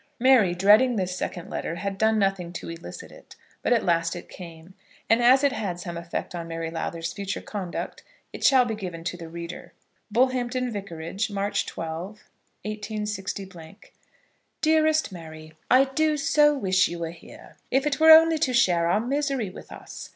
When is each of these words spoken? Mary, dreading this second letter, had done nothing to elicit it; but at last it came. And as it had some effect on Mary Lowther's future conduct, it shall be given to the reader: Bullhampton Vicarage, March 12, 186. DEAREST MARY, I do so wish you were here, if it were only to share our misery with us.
Mary, 0.19 0.55
dreading 0.55 0.95
this 0.95 1.15
second 1.15 1.47
letter, 1.47 1.75
had 1.75 1.95
done 1.95 2.17
nothing 2.17 2.51
to 2.51 2.69
elicit 2.71 3.11
it; 3.11 3.35
but 3.61 3.71
at 3.71 3.85
last 3.85 4.15
it 4.15 4.27
came. 4.29 4.73
And 5.07 5.21
as 5.21 5.43
it 5.43 5.51
had 5.51 5.79
some 5.79 5.95
effect 5.95 6.33
on 6.33 6.47
Mary 6.47 6.71
Lowther's 6.71 7.13
future 7.13 7.39
conduct, 7.39 8.01
it 8.33 8.43
shall 8.43 8.65
be 8.65 8.73
given 8.73 9.03
to 9.03 9.15
the 9.15 9.29
reader: 9.29 9.73
Bullhampton 10.11 10.71
Vicarage, 10.71 11.29
March 11.29 11.67
12, 11.67 12.19
186. 12.63 13.33
DEAREST 14.63 15.11
MARY, 15.11 15.53
I 15.69 15.83
do 15.83 16.17
so 16.17 16.57
wish 16.57 16.87
you 16.87 16.97
were 16.97 17.11
here, 17.11 17.57
if 17.69 17.85
it 17.85 17.99
were 17.99 18.09
only 18.09 18.39
to 18.39 18.55
share 18.55 18.87
our 18.87 18.99
misery 18.99 19.51
with 19.51 19.71
us. 19.71 20.09